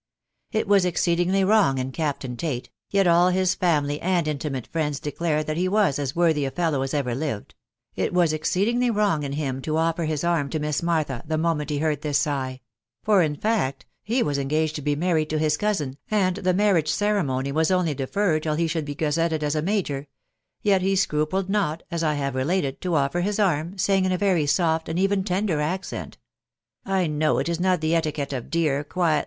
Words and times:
It 0.51 0.67
was 0.67 0.83
exceedingly 0.83 1.43
wrong 1.43 1.77
in 1.77 1.91
Captain 1.91 2.35
Tate 2.35 2.71
(yet 2.89 3.05
all 3.05 3.29
his 3.29 3.53
family 3.53 4.01
and 4.01 4.27
intimate 4.27 4.65
friends 4.65 4.99
declared 4.99 5.45
that 5.45 5.57
he 5.57 5.67
was 5.67 5.99
as 5.99 6.15
worthy 6.15 6.43
a 6.43 6.49
fellow 6.49 6.81
as 6.81 6.95
ever 6.95 7.13
lived)— 7.13 7.53
it 7.95 8.11
was 8.11 8.33
exceedingly 8.33 8.89
wrong 8.89 9.21
in 9.21 9.33
him 9.33 9.61
to 9.61 9.77
offer 9.77 10.05
his 10.05 10.23
arm 10.23 10.49
to 10.49 10.59
Miss 10.59 10.81
Martha 10.81 11.21
the 11.27 11.37
moment 11.37 11.69
he 11.69 11.77
heard 11.77 12.01
this 12.01 12.17
sigh; 12.17 12.61
for 13.03 13.21
in 13.21 13.35
fact 13.35 13.85
he 14.01 14.23
was 14.23 14.39
engaged 14.39 14.73
to 14.77 14.81
be 14.81 14.95
married 14.95 15.29
to 15.29 15.37
his 15.37 15.55
cousin, 15.55 15.99
and 16.09 16.37
the 16.37 16.51
marriage 16.51 16.89
ceremony 16.89 17.51
was 17.51 17.69
only 17.69 17.93
deferred 17.93 18.41
till 18.41 18.55
he 18.55 18.65
should 18.65 18.85
be 18.85 18.95
gazetted 18.95 19.43
as 19.43 19.53
a 19.53 19.61
major; 19.61 20.07
yet 20.63 20.81
he 20.81 20.95
scrupled 20.95 21.47
not, 21.47 21.83
as 21.91 22.03
I 22.03 22.15
have 22.15 22.33
related, 22.33 22.81
to 22.81 22.95
offer 22.95 23.21
his 23.21 23.37
arm, 23.37 23.77
saying 23.77 24.05
in 24.05 24.11
a 24.11 24.17
very 24.17 24.47
soft, 24.47 24.89
and 24.89 24.97
even 24.97 25.23
tender, 25.23 25.61
accent,— 25.61 26.17
"I 26.97 27.05
know 27.05 27.37
it 27.37 27.47
is 27.49 27.59
not 27.59 27.81
the 27.81 27.93
etiquette 27.93 28.33
oi 28.33 28.39
teas, 28.41 28.83
<^t\. 28.89 29.19